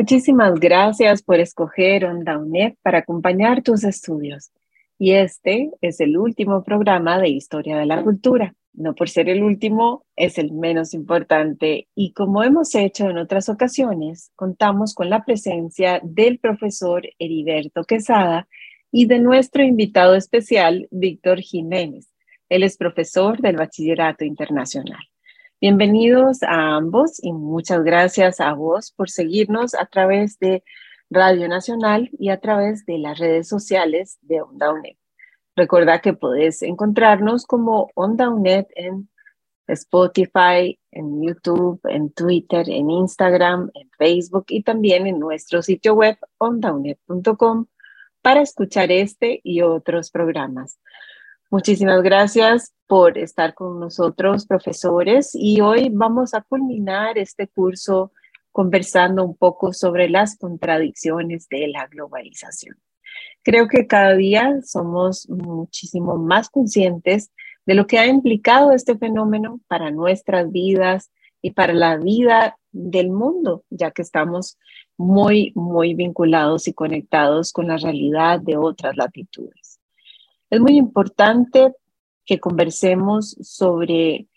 [0.00, 4.52] Muchísimas gracias por escoger Onda UNED para acompañar tus estudios.
[4.96, 8.54] Y este es el último programa de Historia de la Cultura.
[8.72, 11.88] No por ser el último, es el menos importante.
[11.96, 18.46] Y como hemos hecho en otras ocasiones, contamos con la presencia del profesor Heriberto Quesada
[18.92, 22.08] y de nuestro invitado especial, Víctor Jiménez.
[22.48, 25.02] Él es profesor del Bachillerato Internacional.
[25.60, 30.62] Bienvenidos a ambos y muchas gracias a vos por seguirnos a través de
[31.10, 34.94] Radio Nacional y a través de las redes sociales de Onda UNED.
[35.56, 39.08] Recuerda que podés encontrarnos como Onda UNED en
[39.66, 46.18] Spotify, en YouTube, en Twitter, en Instagram, en Facebook y también en nuestro sitio web
[46.38, 47.66] ondaunet.com
[48.22, 50.78] para escuchar este y otros programas.
[51.50, 58.12] Muchísimas gracias por estar con nosotros, profesores, y hoy vamos a culminar este curso
[58.52, 62.76] conversando un poco sobre las contradicciones de la globalización.
[63.42, 67.32] Creo que cada día somos muchísimo más conscientes
[67.64, 71.10] de lo que ha implicado este fenómeno para nuestras vidas
[71.40, 74.58] y para la vida del mundo, ya que estamos
[74.98, 79.77] muy, muy vinculados y conectados con la realidad de otras latitudes.
[80.50, 81.74] Es muy importante
[82.24, 84.28] que conversemos sobre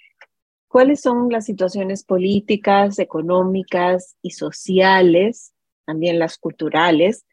[0.68, 5.54] cuáles son las situaciones políticas, económicas y sociales,
[5.86, 7.26] también las culturales,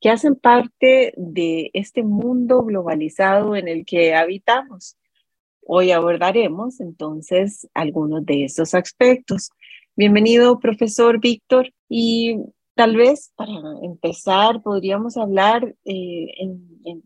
[0.00, 4.98] que hacen parte de este mundo globalizado en el que habitamos.
[5.62, 9.48] Hoy abordaremos entonces algunos de estos aspectos.
[9.96, 12.36] Bienvenido, profesor Víctor, y
[12.76, 16.26] Tal vez para empezar podríamos hablar eh,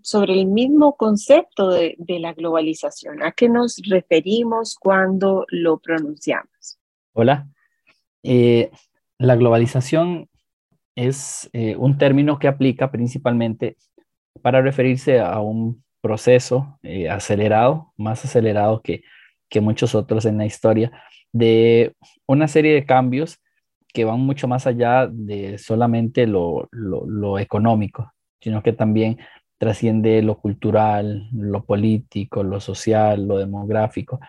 [0.02, 3.22] sobre el mismo concepto de, la globalización.
[3.22, 6.80] ¿A qué nos referimos cuando lo pronunciamos?
[7.12, 7.46] Hola.
[8.24, 8.72] Eh,
[9.16, 10.28] la globalización
[10.96, 13.76] es eh, un término que aplica principalmente
[14.42, 19.04] para referirse a un proceso acelerado, más acelerado que,
[19.48, 20.90] que muchos otros en la historia,
[21.30, 21.94] de
[22.26, 23.38] una serie de cambios
[23.92, 29.18] que van mucho más allá de solamente lo, lo, económico, sino que también
[29.58, 34.20] trasciende lo cultural, lo político, lo social, lo demográfico,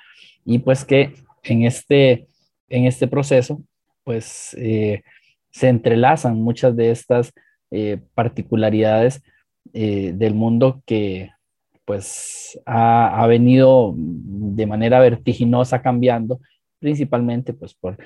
[0.44, 1.14] y pues que
[1.44, 2.28] en este,
[2.70, 3.62] en este proceso,
[4.04, 5.04] pues eh,
[5.52, 7.32] se entrelazan muchas de estas
[7.70, 9.22] eh, particularidades
[9.74, 11.30] eh, del mundo que
[11.86, 16.40] pues ha, ha, venido de manera vertiginosa cambiando,
[16.80, 17.98] principalmente pues por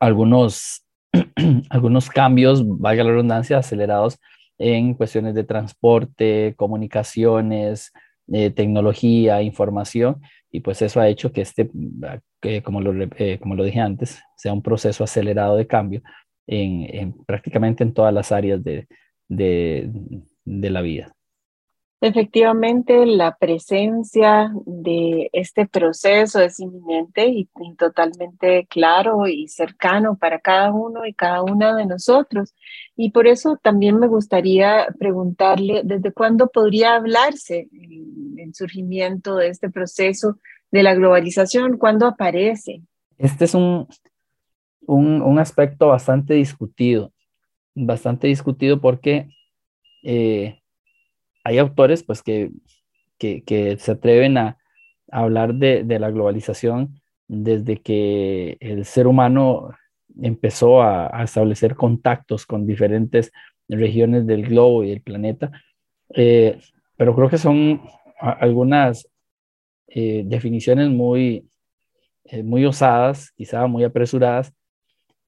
[0.00, 0.84] algunos,
[1.70, 4.18] algunos cambios, valga la redundancia, acelerados
[4.58, 7.92] en cuestiones de transporte, comunicaciones,
[8.32, 10.20] eh, tecnología, información,
[10.50, 11.70] y pues eso ha hecho que este,
[12.40, 16.02] que como, lo, eh, como lo dije antes, sea un proceso acelerado de cambio
[16.46, 18.86] en, prácticamente en todas las áreas de,
[19.28, 19.90] de,
[20.44, 21.15] de la vida.
[22.02, 27.48] Efectivamente, la presencia de este proceso es inminente y,
[27.78, 32.54] totalmente claro y cercano para cada uno y cada una de nosotros.
[32.96, 39.70] Y por eso también me gustaría preguntarle desde cuándo podría hablarse el, surgimiento de este
[39.70, 40.38] proceso
[40.70, 42.82] de la globalización, cuándo aparece.
[43.18, 43.88] Este es un,
[44.86, 47.12] un, aspecto bastante discutido,
[47.74, 49.28] bastante discutido porque...
[50.04, 50.60] Eh,
[51.46, 52.50] hay autores pues que,
[53.18, 54.58] que, se atreven a,
[55.12, 59.70] hablar de, de, la globalización desde que el ser humano
[60.20, 63.30] empezó a, establecer contactos con diferentes
[63.68, 65.52] regiones del globo y del planeta,
[66.14, 66.58] eh,
[66.96, 67.80] pero creo que son
[68.18, 69.08] algunas
[69.86, 71.48] eh, definiciones muy,
[72.24, 74.52] eh, muy osadas, quizá muy apresuradas.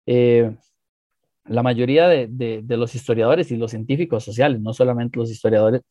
[0.07, 5.83] la mayoría de, de, los historiadores y los científicos sociales, no solamente los historiadores,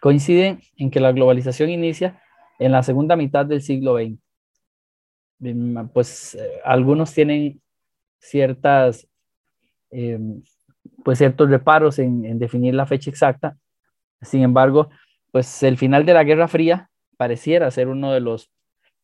[0.00, 2.20] coinciden en que la globalización inicia
[2.58, 4.18] en la segunda mitad del siglo XX.
[5.92, 7.60] Pues eh, algunos tienen
[8.18, 9.08] ciertas,
[9.90, 10.42] em,
[11.04, 13.56] pues ciertos reparos en, definir la fecha exacta.
[14.22, 14.90] Sin embargo,
[15.30, 18.50] pues el final de la Guerra Fría pareciera ser uno de los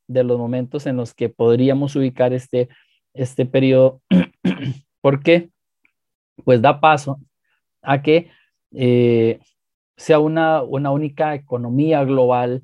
[0.07, 2.69] de los momentos en los que podríamos ubicar este,
[3.15, 4.03] este periodo,
[5.01, 5.51] porque
[6.45, 7.21] pues da paso
[7.81, 8.31] a que
[8.73, 9.41] eh,
[9.97, 12.63] sea una, una única economía global,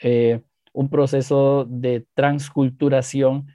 [0.00, 0.40] eh,
[0.72, 3.46] un proceso de transculturación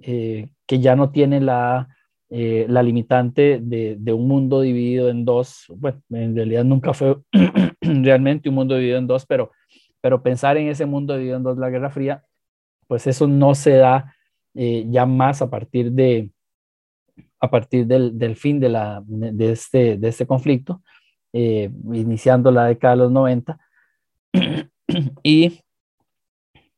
[0.00, 1.88] eh, que ya no tiene la,
[2.30, 5.66] la limitante de, de, un mundo dividido en dos.
[5.76, 7.18] Bueno, en realidad nunca fue
[7.80, 9.52] realmente un mundo dividido en dos, pero,
[10.00, 12.24] pero pensar en ese mundo dividido en dos, la Guerra Fría,
[12.88, 14.14] pues eso no se da
[14.54, 16.30] ya más a partir de,
[17.44, 20.82] a partir del, del fin de, la, de, este, de este conflicto,
[21.34, 23.58] eh, iniciando la década de los 90.
[25.22, 25.60] y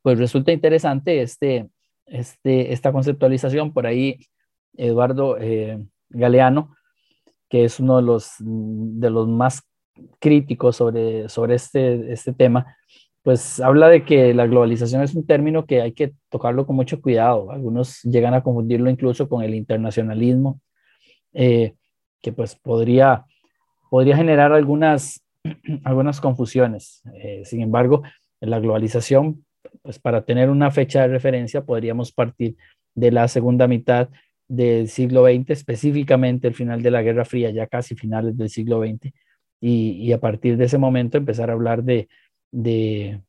[0.03, 1.69] pues resulta interesante este,
[2.06, 3.73] este, esta conceptualización.
[3.73, 4.19] Por ahí
[4.76, 6.75] Eduardo eh, Galeano,
[7.49, 9.62] que es uno de los, de los más
[10.19, 12.76] críticos sobre, sobre este, este tema,
[13.23, 17.00] pues habla de que la globalización es un término que hay que tocarlo con mucho
[17.00, 17.50] cuidado.
[17.50, 20.61] Algunos llegan a confundirlo incluso con el internacionalismo,
[21.32, 21.75] eh,
[22.23, 23.25] que pues podría,
[23.97, 25.25] podría generar algunas,
[25.85, 27.03] algunas confusiones.
[27.15, 28.03] Eh, sin embargo,
[28.41, 29.47] la globalización,
[29.81, 32.57] pues para tener una fecha de referencia, podríamos partir
[32.95, 34.11] de la segunda mitad
[34.49, 38.83] del siglo XX, específicamente el final de la Guerra Fría, ya casi finales del siglo
[38.83, 39.13] XX,
[39.61, 42.09] y, y a partir de ese momento empezar a hablar de
[42.53, 43.21] de,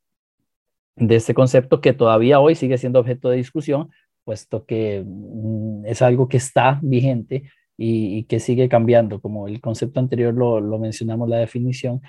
[0.96, 3.90] de este concepto que todavía hoy sigue siendo objeto de discusión,
[4.24, 10.00] puesto que mm, es algo que está vigente y, que sigue cambiando, como el concepto
[10.00, 12.02] anterior lo, mencionamos, la definición.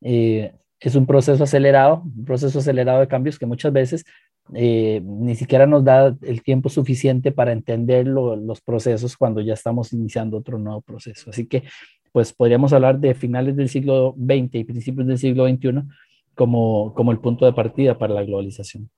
[0.00, 4.04] Eh, es un proceso acelerado, un proceso acelerado de cambios que muchas veces
[4.54, 9.92] eh, ni siquiera nos da el tiempo suficiente para entender los procesos cuando ya estamos
[9.92, 11.30] iniciando otro nuevo proceso.
[11.30, 11.64] Así que,
[12.12, 15.82] pues podríamos hablar de finales del siglo XX y principios del siglo XXI
[16.34, 18.88] como, como el punto de partida para la globalización.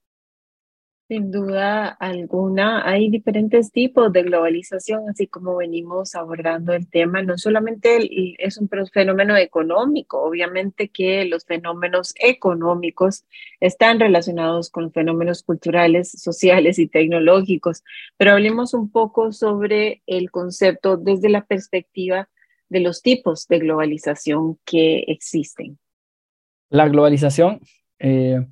[1.11, 7.21] Sin duda alguna, hay diferentes tipos de globalización, así como venimos abordando el tema.
[7.21, 7.99] No solamente
[8.39, 13.25] es un fenómeno económico, obviamente que los fenómenos económicos
[13.59, 17.83] están relacionados con fenómenos culturales, sociales y tecnológicos,
[18.17, 22.29] pero hablemos un poco sobre el concepto desde la perspectiva
[22.69, 25.77] de los tipos de globalización que existen.
[26.69, 27.59] La globalización
[27.99, 28.47] eh,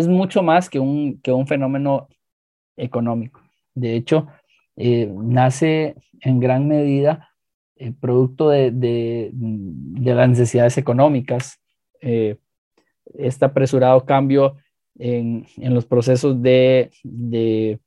[0.00, 2.08] es mucho más que un, que un fenómeno
[2.76, 3.40] económico.
[3.74, 4.26] De hecho,
[4.76, 7.30] eh, nace en gran medida
[7.76, 11.60] eh, producto de, de, las necesidades económicas,
[12.00, 14.56] este apresurado cambio
[15.00, 17.80] en, en los procesos de, de,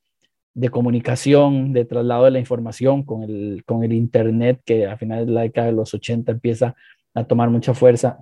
[0.54, 5.28] de, comunicación, de traslado de la información con el, con el Internet, que a finales
[5.28, 6.76] de la década de los 80 empieza
[7.14, 8.18] a tomar mucha fuerza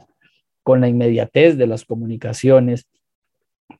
[0.64, 2.88] con la inmediatez de las comunicaciones,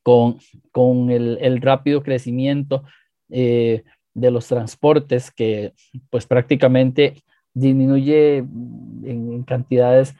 [0.02, 0.38] con,
[0.70, 2.84] con el, rápido crecimiento
[3.30, 3.84] eh,
[4.14, 5.72] de los transportes que
[6.10, 7.22] pues prácticamente
[7.54, 10.14] disminuye en cantidades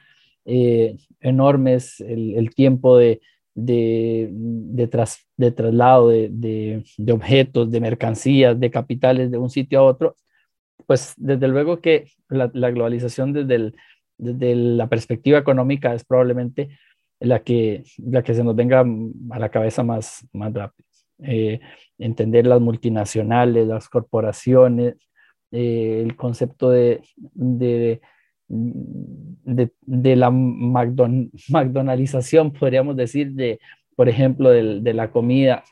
[0.45, 3.21] eh, enormes el, tiempo de,
[3.55, 4.87] de, de,
[5.51, 10.15] traslado de, objetos, de mercancías, de capitales de un sitio a otro,
[10.85, 13.75] pues desde luego que la, la globalización desde el,
[14.17, 16.69] desde la perspectiva económica es probablemente
[17.23, 18.83] la que, la que se nos venga
[19.31, 20.87] a la cabeza más, más rápido.
[21.19, 21.59] Eh,
[21.97, 24.95] entender las multinacionales, las corporaciones,
[25.51, 27.01] eh, el concepto de,
[27.33, 28.01] de,
[28.47, 33.59] de, la McDon McDonaldización, podríamos decir, de,
[33.95, 35.63] por ejemplo, de, de la comida,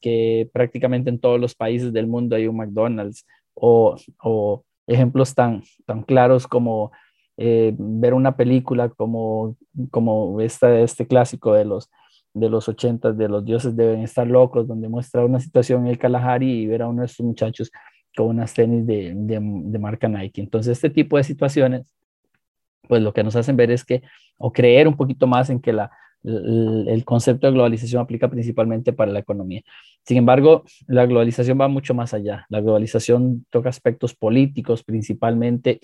[0.00, 5.62] que prácticamente en todos los países del mundo hay un McDonald's, o, o ejemplos tan,
[5.84, 6.92] tan claros como
[7.36, 9.56] eh, ver una película como,
[9.90, 11.90] como esta, este clásico de los,
[12.32, 15.98] de los 80 de los dioses deben estar locos, donde muestra una situación en el
[15.98, 17.70] Kalahari y ver a uno de estos muchachos
[18.16, 20.40] con unas tenis de, de, marca Nike.
[20.40, 21.92] Entonces, este tipo de situaciones,
[22.88, 24.02] pues lo que nos hacen ver es que,
[24.38, 25.90] o creer un poquito más en que la,
[26.24, 29.62] el concepto de globalización aplica principalmente para la economía.
[30.04, 32.46] Sin embargo, la globalización va mucho más allá.
[32.48, 35.80] La globalización toca aspectos políticos principalmente,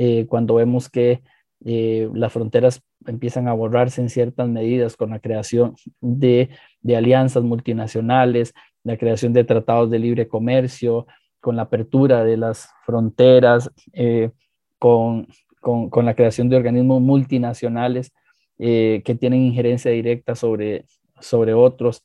[0.00, 1.22] eh, cuando vemos que
[1.64, 6.50] eh, las fronteras empiezan a borrarse en ciertas medidas con la creación de,
[6.86, 11.08] alianzas multinacionales, la creación de tratados de libre comercio,
[11.40, 14.30] con la apertura de las fronteras, eh,
[14.78, 15.26] con,
[15.60, 18.12] la creación de organismos multinacionales
[18.56, 20.84] que tienen injerencia directa sobre,
[21.20, 22.04] sobre otros.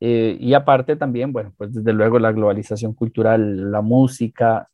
[0.00, 4.68] y aparte también, bueno, pues desde luego la globalización cultural, la música,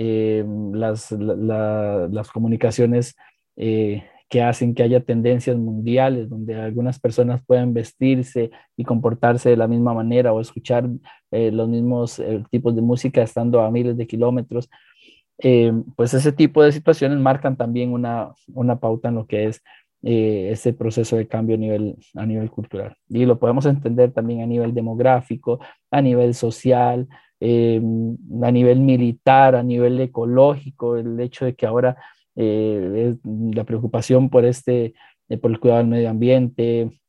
[0.00, 3.16] eh, las, las, comunicaciones
[3.56, 9.56] eh, que hacen que haya tendencias mundiales donde algunas personas puedan vestirse y comportarse de
[9.56, 10.88] la misma manera o escuchar
[11.30, 14.68] eh, los mismos eh, tipos de música estando a miles de kilómetros.
[15.38, 19.62] Eh, pues ese tipo de situaciones marcan también una, una pauta en lo que es
[20.00, 22.96] ese proceso de cambio a nivel, a nivel cultural.
[23.08, 25.58] Y lo podemos entender también a nivel demográfico,
[25.90, 27.08] a nivel social,
[27.40, 31.96] a nivel militar, a nivel ecológico, el hecho de que ahora
[32.40, 34.94] eh, la preocupación por, este,
[35.28, 37.00] eh, por el cuidado del medio ambiente,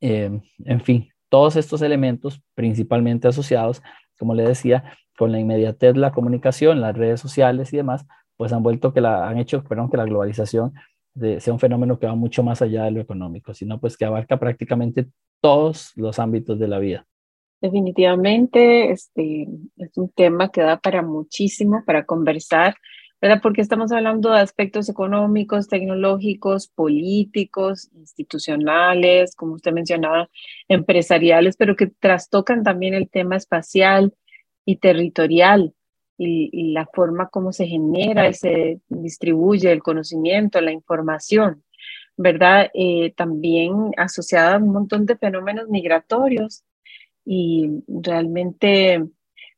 [0.00, 3.82] eh, en fin, todos estos elementos principalmente asociados,
[4.16, 4.84] como le decía,
[5.18, 9.28] con la inmediatez, la comunicación, las redes sociales y demás, pues han vuelto que la,
[9.28, 10.74] han hecho, perdón, que la globalización
[11.38, 14.38] sea un fenómeno que va mucho más allá de lo económico, sino pues que abarca
[14.38, 15.08] prácticamente
[15.40, 17.06] todos los ámbitos de la vida.
[17.62, 22.74] Definitivamente, este es un tema que da para muchísimo, para conversar.
[23.20, 23.38] ¿verdad?
[23.40, 30.28] Porque estamos hablando de aspectos económicos, tecnológicos, políticos, institucionales, como usted mencionaba,
[30.66, 34.12] empresariales, pero que trastocan también el tema espacial
[34.64, 35.72] y territorial
[36.18, 41.62] y, la forma como se genera y se distribuye el conocimiento, la información,
[42.16, 42.72] ¿verdad?
[42.74, 46.64] Eh, también asociada a un montón de fenómenos migratorios
[47.24, 49.04] y realmente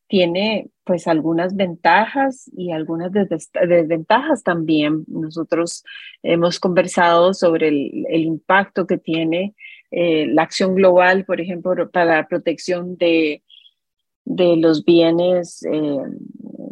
[0.06, 5.04] tiene pues algunas ventajas y algunas desventajas también.
[5.06, 5.83] Nosotros
[6.23, 9.54] hemos conversado sobre el, impacto que tiene
[9.90, 13.42] eh, la acción global, por ejemplo, para la protección de,
[14.25, 15.99] de los bienes eh,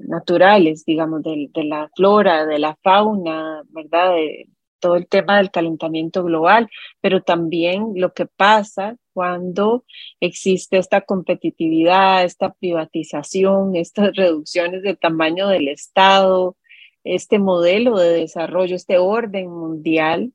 [0.06, 4.14] naturales, digamos, de, de, la flora, de la fauna, ¿verdad?
[4.14, 4.48] De,
[4.82, 6.68] todo el tema del calentamiento global,
[7.00, 9.84] pero también lo que pasa cuando
[10.20, 16.56] existe esta competitividad, esta privatización, estas reducciones del tamaño del Estado,
[17.04, 20.32] este modelo de desarrollo, este orden mundial,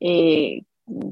[0.00, 0.62] eh,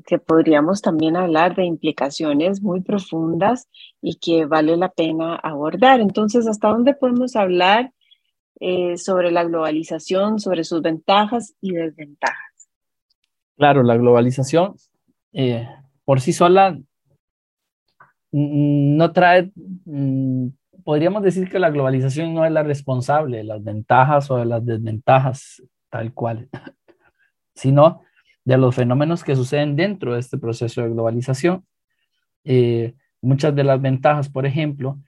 [0.06, 3.68] que podríamos también hablar de implicaciones muy profundas
[4.02, 6.00] y que vale la pena abordar.
[6.00, 7.92] Entonces, ¿hasta dónde podemos hablar
[8.60, 12.47] eh, sobre la globalización, sobre sus ventajas y desventajas?
[13.58, 14.76] Claro, la globalización
[15.32, 15.68] eh,
[16.04, 16.78] por sí sola
[18.30, 19.50] no trae,
[19.84, 20.48] mm,
[20.84, 24.64] podríamos decir que la globalización no es la responsable de las ventajas o de las
[24.64, 25.60] desventajas
[25.90, 26.48] tal cual,
[27.56, 28.02] sino
[28.44, 31.66] de los fenómenos que suceden dentro de este proceso de globalización.
[32.44, 34.98] Eh, muchas de las ventajas, por ejemplo,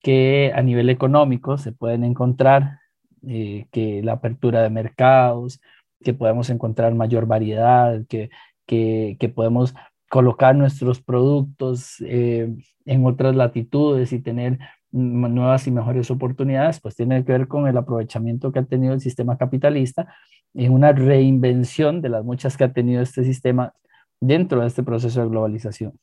[0.00, 2.78] que a nivel económico se pueden encontrar,
[3.26, 5.60] eh, que la apertura de mercados,
[6.02, 8.30] que podemos encontrar mayor variedad, que,
[8.66, 9.74] que, podemos
[10.08, 14.58] colocar nuestros productos eh, en otras latitudes y tener
[14.92, 19.00] nuevas y mejores oportunidades, pues tiene que ver con el aprovechamiento que ha tenido el
[19.00, 20.14] sistema capitalista
[20.54, 23.74] en una reinvención de las muchas que ha tenido este sistema
[24.20, 25.98] dentro de este proceso de globalización.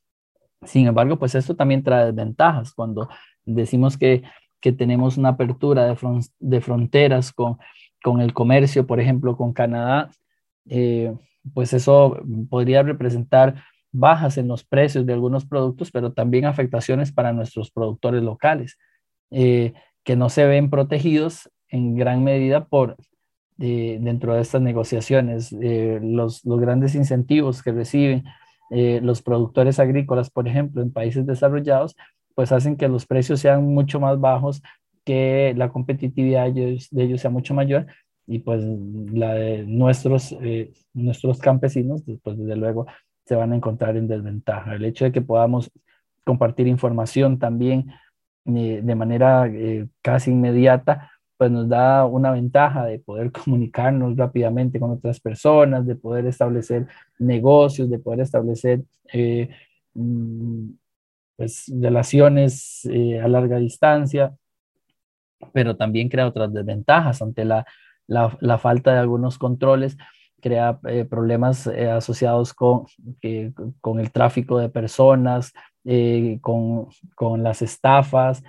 [0.63, 3.09] Sin embargo, pues esto también trae desventajas cuando
[3.45, 4.23] decimos que,
[4.61, 5.97] que tenemos una apertura de,
[6.39, 7.57] de fronteras con,
[8.03, 10.11] con el comercio, por ejemplo, con Canadá,
[10.69, 11.15] eh,
[11.53, 12.19] pues eso
[12.49, 18.21] podría representar bajas en los precios de algunos productos, pero también afectaciones para nuestros productores
[18.21, 18.77] locales,
[19.31, 22.97] eh, que no se ven protegidos en gran medida por
[23.59, 25.53] eh, dentro de estas negociaciones.
[25.53, 28.25] Los, grandes incentivos que reciben
[28.69, 31.95] los productores agrícolas, por ejemplo, en países desarrollados,
[32.35, 34.61] pues hacen que los precios sean mucho más bajos,
[35.05, 37.87] que la competitividad de ellos, sea mucho mayor
[38.25, 40.35] y pues la de nuestros,
[40.93, 42.85] nuestros campesinos, pues desde luego
[43.25, 44.75] se van a encontrar en desventaja.
[44.75, 45.71] El hecho de que podamos
[46.23, 47.91] compartir información también
[48.45, 54.79] eh, de manera eh, casi inmediata, pues nos da una ventaja de poder comunicarnos rápidamente
[54.79, 56.87] con otras personas, de poder establecer
[57.19, 58.83] negocios, de poder establecer
[59.13, 59.49] eh,
[59.93, 60.69] mm,
[61.37, 62.87] pues, relaciones
[63.21, 64.33] a larga distancia,
[65.51, 67.65] pero también crea otras desventajas ante la,
[68.07, 69.97] la, la falta de algunos controles
[70.43, 72.83] crea eh, problemas eh, asociados con,
[73.79, 75.53] con el tráfico de personas,
[75.85, 78.43] eh, con, con, las estafas,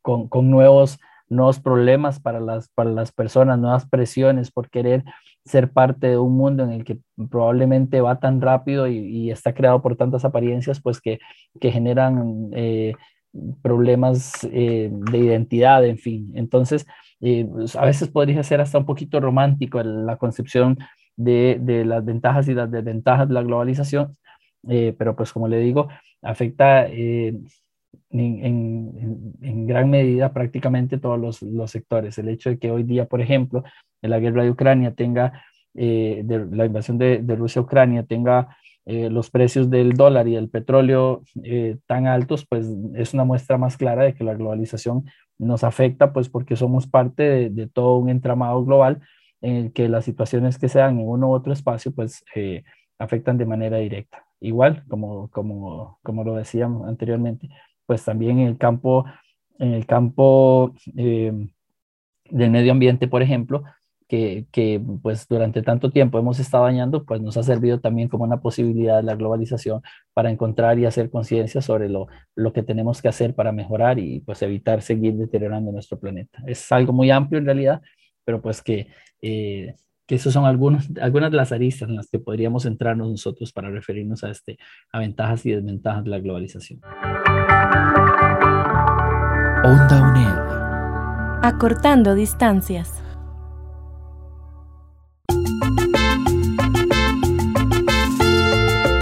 [0.00, 5.02] con, con, nuevos, nuevos problemas para las, para las personas, nuevas presiones por querer
[5.44, 6.98] ser parte de un mundo en el que
[7.28, 11.18] probablemente va tan rápido y, y está creado por tantas apariencias, pues que,
[11.60, 12.50] que generan
[13.62, 16.32] problemas de identidad, en fin.
[16.34, 16.86] Entonces,
[17.20, 20.78] pues, a veces podría ser hasta un poquito romántico la concepción
[21.16, 24.16] de, de, las ventajas y las desventajas de la globalización,
[24.68, 25.88] eh, pero pues como le digo,
[26.22, 27.34] afecta eh,
[28.10, 32.18] en, en, en, gran medida prácticamente todos los, los, sectores.
[32.18, 33.64] El hecho de que hoy día, por ejemplo,
[34.02, 38.56] en la guerra de Ucrania tenga de la invasión de, de Rusia a Ucrania tenga
[39.10, 41.22] los precios del dólar y el petróleo
[41.86, 45.04] tan altos, pues es una muestra más clara de que la globalización
[45.38, 49.00] nos afecta, pues porque somos parte de, todo un entramado global
[49.40, 52.24] en el que las situaciones que se dan en uno u otro espacio, pues
[52.98, 54.24] afectan de manera directa.
[54.40, 57.48] Igual, como, como, como lo decíamos anteriormente,
[57.86, 59.04] pues también en el campo,
[59.58, 61.32] en el campo eh,
[62.30, 63.64] del medio ambiente, por ejemplo,
[64.10, 68.24] que, que, pues durante tanto tiempo hemos estado dañando, pues nos ha servido también como
[68.24, 73.00] una posibilidad de la globalización para encontrar y hacer conciencia sobre lo, lo que tenemos
[73.00, 76.42] que hacer para mejorar y pues evitar seguir deteriorando nuestro planeta.
[76.48, 77.82] Es algo muy amplio en realidad,
[78.24, 78.88] pero pues que
[79.22, 79.76] eh,
[80.08, 83.70] que esos son algunos, algunas de las aristas en las que podríamos centrarnos nosotros para
[83.70, 84.58] referirnos a, este,
[84.90, 86.80] a ventajas y desventajas de la globalización.
[89.62, 91.44] Onda UNED.
[91.44, 93.00] Acortando distancias.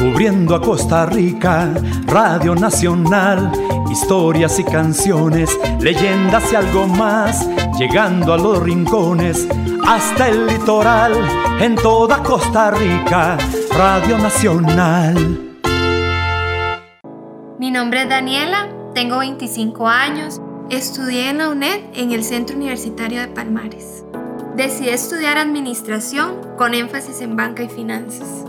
[0.09, 1.71] Cubriendo a Costa Rica,
[2.07, 3.53] Radio Nacional,
[3.91, 5.51] historias y canciones,
[5.81, 7.47] leyendas y algo más,
[7.79, 9.47] llegando a los rincones
[9.87, 11.13] hasta el litoral,
[11.61, 13.37] en toda Costa Rica,
[13.77, 15.59] Radio Nacional.
[17.59, 23.21] Mi nombre es Daniela, tengo 25 años, estudié en la UNED en el Centro Universitario
[23.21, 24.05] de Palmares.
[24.57, 28.47] Decidí estudiar administración con énfasis en banca y finanzas.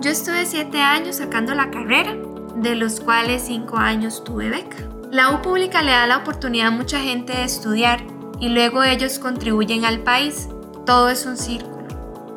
[0.00, 2.14] Yo estuve 7 años sacando la carrera,
[2.56, 4.76] de los cuales 5 años tuve beca.
[5.10, 8.00] La U pública le da la oportunidad a mucha gente de estudiar
[8.38, 10.48] y luego ellos contribuyen al país
[10.86, 11.88] todo es un círculo.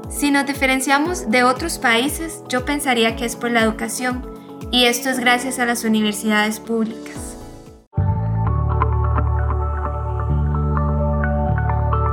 [0.09, 4.27] Si nos diferenciamos de otros países, yo pensaría que es por la educación,
[4.71, 7.37] y esto es gracias a las universidades públicas.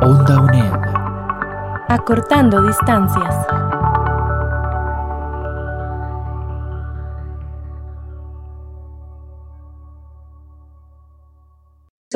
[0.02, 0.72] Onda UNED.
[1.88, 3.34] Acortando distancias.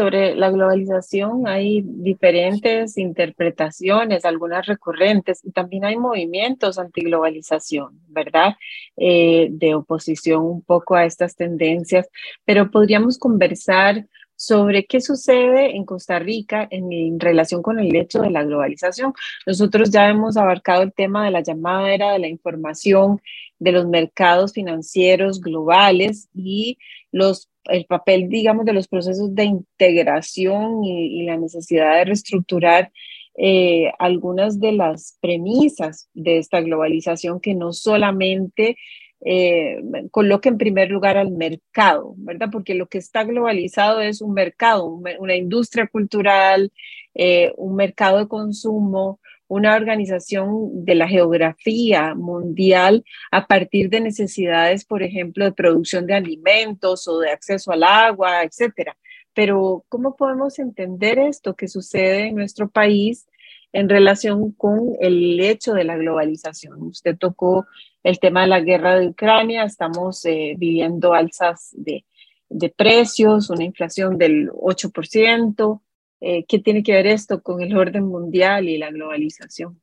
[0.01, 8.55] Sobre la globalización hay diferentes interpretaciones, algunas recurrentes, y también hay movimientos antiglobalización, ¿verdad?
[8.97, 12.09] Eh, de oposición un poco a estas tendencias,
[12.47, 18.23] pero podríamos conversar sobre qué sucede en Costa Rica en, en, relación con el hecho
[18.23, 19.13] de la globalización.
[19.47, 23.21] Nosotros ya hemos abarcado el tema de la llamada era de la información,
[23.59, 26.79] de los mercados financieros globales y
[27.13, 32.93] los el papel, digamos, de los procesos de integración y, la necesidad de reestructurar
[33.37, 38.77] eh, algunas de las premisas de esta globalización que no solamente
[39.23, 42.49] eh, coloca en primer lugar al mercado, ¿verdad?
[42.51, 46.73] Porque lo que está globalizado es un mercado, una industria cultural,
[47.15, 54.85] eh, un mercado de consumo, una organización de la geografía mundial a partir de necesidades,
[54.85, 58.97] por ejemplo, de producción de alimentos o de acceso al agua, etcétera.
[59.35, 63.27] Pero, ¿cómo podemos entender esto que sucede en nuestro país
[63.73, 66.81] en relación con el hecho de la globalización?
[66.85, 67.67] Usted tocó
[68.05, 72.05] el tema de la guerra de Ucrania, estamos eh, viviendo alzas de,
[72.49, 75.81] de precios, una inflación del 8%,
[76.21, 79.81] eh, ¿Qué tiene que ver esto con el orden mundial y la globalización?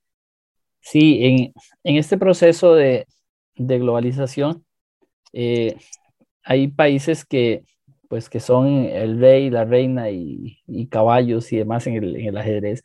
[0.80, 3.08] Sí, en, este proceso de,
[3.56, 4.63] globalización
[5.34, 5.76] eh,
[6.43, 7.63] hay países que,
[8.08, 12.84] pues, que son el rey, la reina y, caballos y demás en el, ajedrez,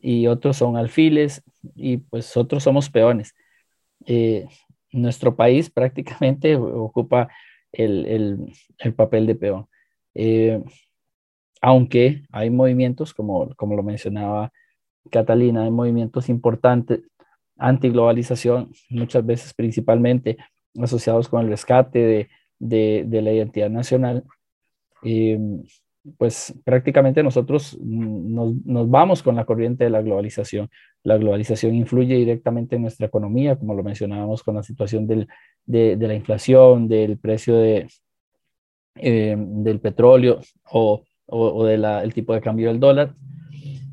[0.00, 1.42] y otros son alfiles
[1.74, 3.34] y pues otros somos peones.
[4.06, 4.46] Eh,
[4.92, 7.28] nuestro país prácticamente ocupa
[7.72, 8.46] el
[8.96, 9.66] papel de peón.
[10.14, 10.62] Eh,
[11.66, 14.52] aunque hay movimientos, como, como lo mencionaba
[15.10, 17.00] Catalina, hay movimientos importantes
[17.56, 20.36] antiglobalización, muchas veces principalmente
[20.78, 24.24] asociados con el rescate de, de, la identidad nacional,
[25.04, 25.38] eh,
[26.18, 30.68] pues prácticamente nosotros nos, nos, vamos con la corriente de la globalización.
[31.02, 35.28] La globalización influye directamente en nuestra economía, como lo mencionábamos con la situación del,
[35.64, 37.88] de, la inflación, del precio de,
[38.96, 43.14] eh, del petróleo o o, del el tipo de cambio del dólar,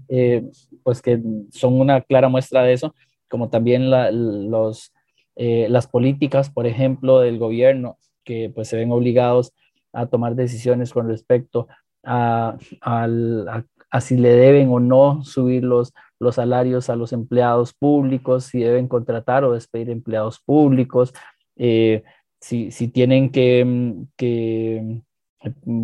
[0.07, 0.43] eh,
[0.83, 2.93] pues que son una clara muestra de eso,
[3.29, 4.93] como también los,
[5.35, 9.53] eh, las políticas, por ejemplo, del gobierno, que pues se ven obligados
[9.93, 11.67] a tomar decisiones con respecto
[12.03, 18.45] a, a, si le deben o no subir los, los salarios a los empleados públicos,
[18.45, 21.13] si deben contratar o despedir empleados públicos,
[21.55, 22.03] eh,
[22.39, 25.01] si, si, tienen que, que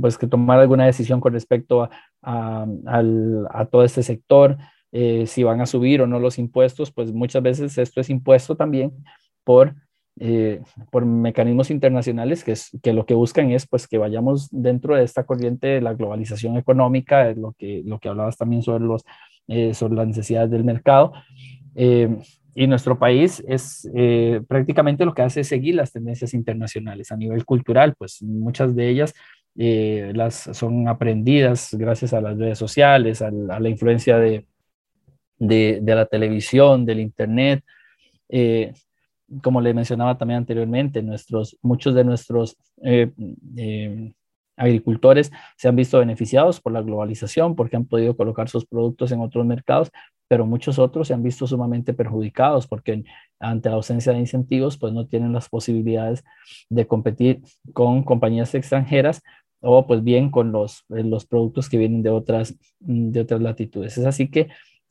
[0.01, 1.89] pues que tomar alguna decisión con respecto
[2.21, 4.57] a, a, todo este sector,
[4.91, 8.91] si van a subir o no los impuestos, pues muchas veces esto es impuesto también
[9.43, 9.75] por
[10.19, 14.95] eh, por mecanismos internacionales que, es, que lo que buscan es pues que vayamos dentro
[14.95, 19.05] de esta corriente de la globalización económica, lo que, lo que hablabas también sobre, los,
[19.47, 21.13] eh, sobre las necesidades del mercado.
[21.75, 22.17] Eh,
[22.55, 23.87] y nuestro país es
[24.47, 28.89] prácticamente lo que hace es seguir las tendencias internacionales a nivel cultural, pues muchas de
[28.89, 29.13] ellas
[29.57, 34.45] las son aprendidas gracias a las redes sociales, a, la influencia de,
[35.39, 37.63] de, la televisión, del internet.
[38.29, 38.73] Eh,
[39.41, 43.11] como le mencionaba también anteriormente, nuestros, muchos de nuestros eh,
[43.57, 44.13] eh,
[44.55, 49.19] agricultores se han visto beneficiados por la globalización porque han podido colocar sus productos en
[49.19, 49.91] otros mercados,
[50.29, 53.03] pero muchos otros se han visto sumamente perjudicados porque
[53.39, 56.23] ante la ausencia de incentivos, pues no tienen las posibilidades
[56.69, 57.41] de competir
[57.73, 59.21] con compañías extranjeras
[59.61, 63.97] o pues bien con los, eh, los productos que vienen de otras, de otras latitudes.
[63.97, 64.47] Es así que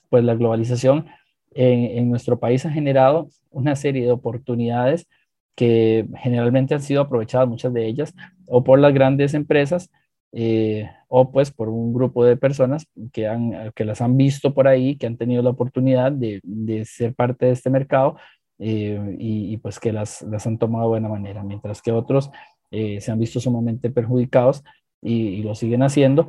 [0.08, 1.06] pues la globalización
[1.54, 5.06] en, nuestro país ha generado una serie de oportunidades
[5.54, 8.14] que generalmente han sido aprovechadas, muchas de ellas,
[8.46, 9.90] o por las grandes empresas,
[10.32, 14.68] eh, o pues por un grupo de personas que, han, que las han visto por
[14.68, 18.16] ahí, que han tenido la oportunidad de, de ser parte de este mercado
[18.58, 22.30] eh, y, pues que las, las, han tomado de buena manera, mientras que otros
[22.70, 24.62] eh, se han visto sumamente perjudicados
[25.02, 26.28] y, lo siguen haciendo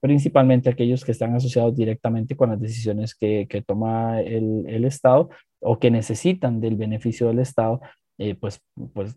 [0.00, 5.30] principalmente aquellos que están asociados directamente con las decisiones que, que toma el, el, Estado
[5.60, 7.80] o que necesitan del beneficio del Estado,
[8.18, 8.60] eh, pues,
[8.92, 9.16] pues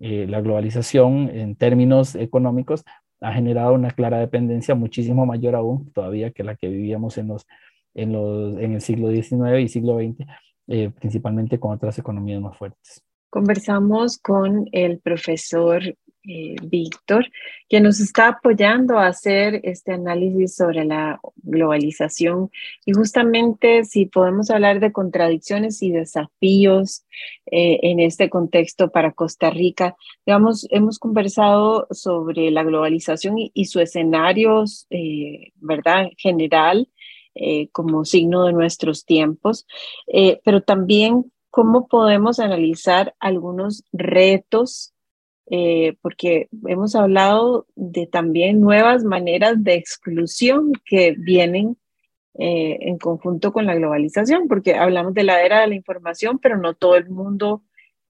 [0.00, 2.84] eh, la globalización en términos económicos
[3.20, 7.46] ha generado una clara dependencia muchísimo mayor aún todavía que la que vivíamos en, los,
[7.94, 10.26] en, los, en el siglo XIX y siglo XX,
[10.68, 13.04] eh, principalmente con otras economías más fuertes.
[13.32, 15.82] Conversamos con el profesor
[16.28, 17.24] eh, Víctor,
[17.66, 22.50] que nos está apoyando a hacer este análisis sobre la globalización
[22.84, 27.06] y justamente si podemos hablar de contradicciones y desafíos
[27.46, 33.80] eh, en este contexto para Costa Rica, digamos, hemos conversado sobre la globalización y, su
[33.80, 36.10] escenario, eh, ¿verdad?
[36.18, 36.86] General.
[37.72, 39.66] como signo de nuestros tiempos,
[40.44, 44.92] pero también cómo podemos analizar algunos retos
[45.50, 51.76] eh, porque hemos hablado de también nuevas maneras de exclusión que vienen
[52.38, 56.56] eh, en conjunto con la globalización, porque hablamos de la era de la información, pero
[56.56, 57.62] no todo el mundo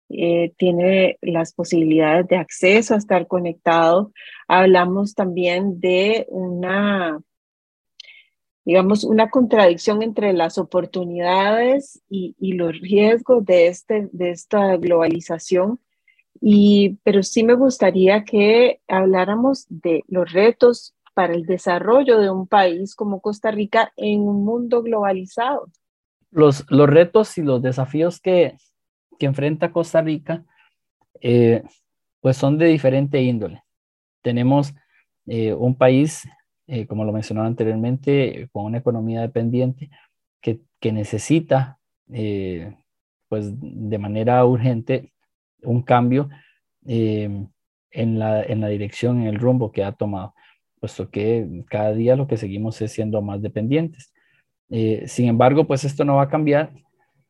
[0.08, 4.12] eh, tiene las posibilidades de acceso a estar conectado.
[4.46, 7.20] Hablamos también de una,
[8.64, 15.80] digamos, una contradicción entre las oportunidades y, y los riesgos de, este, de esta globalización
[16.44, 22.48] y, pero sí me gustaría que habláramos de los retos para el desarrollo de un
[22.48, 25.70] país como Costa Rica en un mundo globalizado.
[26.32, 28.56] Los, los retos y los desafíos que,
[29.20, 30.44] que enfrenta Costa Rica,
[31.20, 31.62] eh,
[32.20, 33.62] pues son de diferente índole.
[34.22, 34.74] Tenemos
[35.26, 36.26] eh, un país,
[36.72, 39.90] eh, como lo mencionaba anteriormente, con una economía dependiente
[40.40, 41.78] que, que necesita,
[43.28, 45.12] pues de manera urgente,
[45.62, 46.28] un cambio
[46.86, 47.46] eh,
[47.90, 50.34] en, la, en la dirección, en el rumbo que ha tomado,
[50.80, 54.12] puesto que cada día lo que seguimos es siendo más dependientes.
[54.70, 56.72] Eh, sin embargo, pues esto no va a cambiar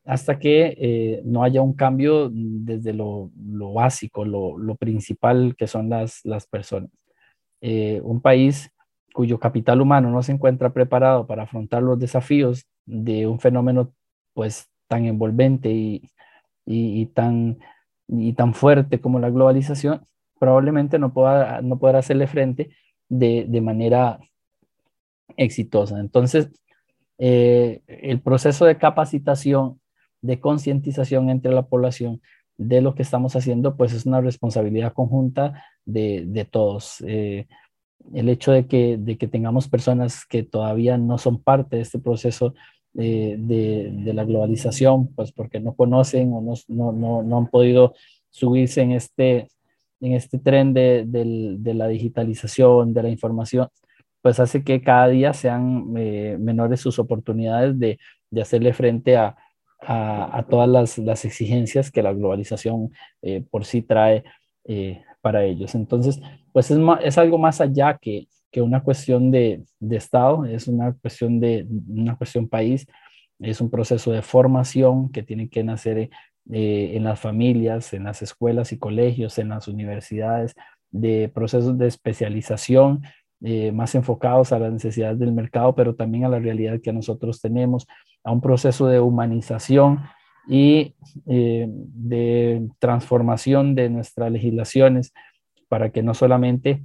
[0.05, 5.67] hasta que eh, no haya un cambio desde lo, lo básico, lo, lo, principal que
[5.67, 6.91] son las, las personas.
[7.61, 8.71] un país
[9.13, 13.93] cuyo capital humano no se encuentra preparado para afrontar los desafíos de un fenómeno
[14.35, 16.11] pues tan envolvente y,
[16.67, 17.59] y, tan
[18.09, 20.03] y tan fuerte como la globalización,
[20.39, 22.71] probablemente no, pueda, no podrá hacerle frente
[23.09, 24.19] de, de manera
[25.37, 25.99] exitosa.
[26.01, 26.51] Entonces,
[27.19, 29.81] eh, el proceso de capacitación,
[30.21, 32.21] de concientización entre la población
[32.57, 37.03] de lo que estamos haciendo, pues es una responsabilidad conjunta de, de todos.
[37.07, 37.47] Eh,
[38.15, 41.99] el hecho de que, de que tengamos personas que todavía no son parte de este
[41.99, 42.55] proceso
[42.95, 46.55] de, la globalización, pues porque no conocen o no,
[46.93, 47.95] no, no, han podido
[48.31, 49.49] subirse en este,
[50.01, 53.69] en este tren de, de, la digitalización, de la información,
[54.21, 57.99] pues hace que cada día sean eh, menores sus oportunidades de,
[58.31, 59.37] de hacerle frente a,
[59.81, 64.23] a, a todas las, las, exigencias que la globalización eh, por sí trae
[64.65, 65.75] eh, para ellos.
[65.75, 66.21] Entonces,
[66.53, 70.93] pues es, es algo más allá que, que una cuestión de, de, Estado, es una
[70.93, 72.87] cuestión de una cuestión país,
[73.41, 76.11] es un proceso de formación que tiene que nacer
[76.51, 80.55] eh, en las familias, en las escuelas y colegios, en las universidades,
[80.91, 83.03] de procesos de especialización
[83.45, 87.41] eh, más enfocados a las necesidades del mercado, pero también a la realidad que nosotros
[87.41, 87.87] tenemos,
[88.23, 90.01] a un proceso de humanización
[90.49, 90.95] y
[91.27, 95.13] eh, de transformación de nuestras legislaciones
[95.73, 96.85] para que no solamente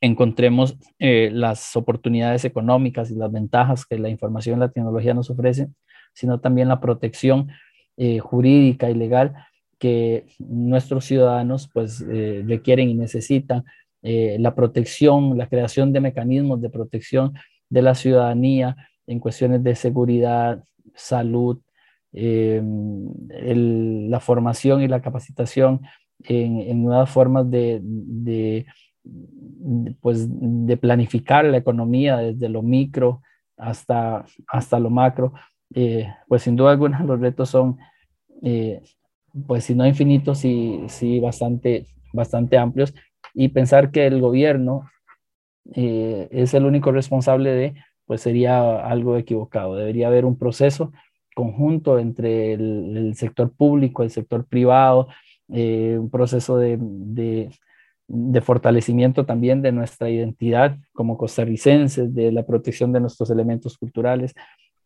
[0.00, 5.28] encontremos eh, las oportunidades económicas y las ventajas que la información y la tecnología nos
[5.28, 5.76] ofrecen,
[6.14, 7.48] sino también la protección
[8.20, 9.34] jurídica y legal
[9.76, 12.00] que nuestros ciudadanos pues
[12.46, 13.64] requieren y necesitan
[14.02, 17.34] eh, la protección, la creación de mecanismos de protección
[17.68, 20.62] de la ciudadanía en cuestiones de seguridad,
[20.94, 21.58] salud,
[22.12, 25.80] eh, la formación y la capacitación
[26.24, 28.66] en, nuevas formas de,
[30.00, 33.22] pues, de planificar la economía desde lo micro
[33.56, 35.32] hasta, hasta lo macro,
[35.74, 37.78] eh, pues sin duda alguna los retos son,
[39.46, 42.94] pues si no infinitos, sí, sí bastante, bastante amplios
[43.34, 44.88] y pensar que el gobierno
[45.74, 47.74] eh, es el único responsable de,
[48.06, 49.76] pues sería algo equivocado.
[49.76, 50.92] Debería haber un proceso
[51.34, 55.08] conjunto entre el, sector público, el sector privado,
[55.52, 56.78] eh, un proceso de,
[58.06, 64.34] de, fortalecimiento también de nuestra identidad como costarricenses, de la protección de nuestros elementos culturales.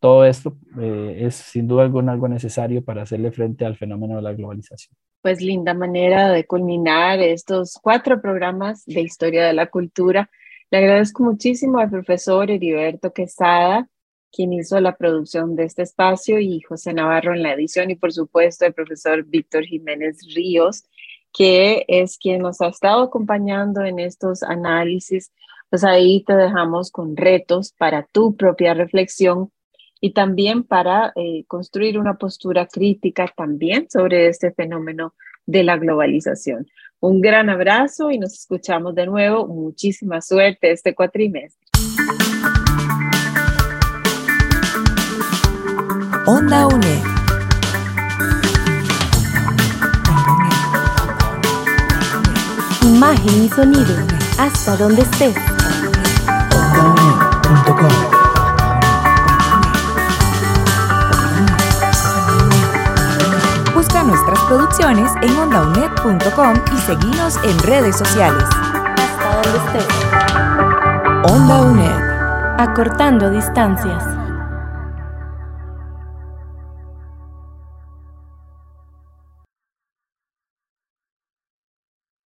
[0.01, 4.23] Todo esto eh, es sin duda alguna algo necesario para hacerle frente al fenómeno de
[4.23, 10.29] la globalización pues linda manera de culminar estos cuatro programas de historia de la cultura.
[10.71, 13.89] Le agradezco muchísimo al profesor Heriberto Quesada,
[14.33, 18.13] quien hizo la producción de este espacio, y José Navarro en la edición, y por
[18.13, 20.85] supuesto el profesor Víctor Jiménez Ríos,
[21.33, 25.33] que es quien nos ha estado acompañando en estos análisis.
[25.71, 29.51] Pues ahí te dejamos con retos para tu propia reflexión
[30.01, 35.15] y también para eh, construir una postura crítica también sobre este fenómeno
[35.47, 36.67] de la globalización.
[37.01, 39.47] Un gran abrazo y nos escuchamos de nuevo.
[39.47, 41.67] Muchísima suerte este cuatrimestre.
[46.25, 47.03] Onda UNE.
[52.83, 53.97] Imagen y sonido,
[54.39, 55.35] hasta donde estés.
[56.55, 57.89] OndaUNE.com
[63.75, 68.45] Busca nuestras producciones en ondaunet.com y seguinos en redes sociales.
[68.45, 71.33] Hasta donde estés.
[71.33, 72.61] Onda UNED.
[72.61, 74.22] Acortando distancias.